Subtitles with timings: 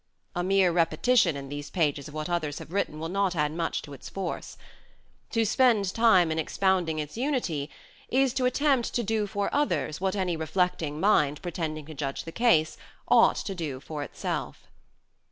[0.35, 3.83] A mere repetition in these pages of what others have written will not add much
[3.83, 4.57] to its force;
[5.29, 7.69] to spend time in expounding its unity
[8.09, 10.35] is to attempt to do for others 26" SHAKESPEARE" IDENTIFIED what any
[10.69, 12.77] reflecting mind pretending to judge the case
[13.07, 14.65] ought to do for itself.